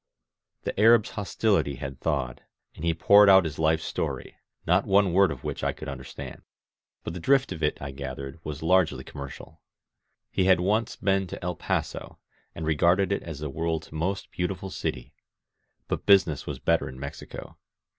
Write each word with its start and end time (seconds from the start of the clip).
The 0.63 0.79
Arab's 0.79 1.11
hostility 1.11 1.75
had 1.75 1.99
thawed, 1.99 2.41
and 2.73 2.83
he 2.83 2.91
poured 2.91 3.29
out 3.29 3.43
his 3.45 3.59
life's 3.59 3.83
story, 3.85 4.35
not 4.65 4.87
one 4.87 5.13
word 5.13 5.29
of 5.29 5.43
which 5.43 5.63
I 5.63 5.73
could 5.73 5.87
understand. 5.87 6.41
But 7.03 7.13
the 7.13 7.19
drift 7.19 7.51
of 7.51 7.61
it, 7.61 7.79
I 7.79 7.91
gathered, 7.91 8.39
was 8.43 8.63
largely 8.63 9.03
commercial. 9.03 9.61
He 10.31 10.45
had 10.45 10.59
once 10.59 10.95
been 10.95 11.27
to 11.27 11.43
El 11.43 11.55
Paso 11.55 12.17
and 12.55 12.65
regarded 12.65 13.11
it 13.11 13.21
as 13.21 13.41
the 13.41 13.49
world's 13.51 13.91
most 13.91 14.31
beautiful 14.31 14.71
city. 14.71 15.13
But 15.87 16.07
business 16.07 16.47
was 16.47 16.57
better 16.57 16.89
in 16.89 16.99
Mexico. 16.99 17.59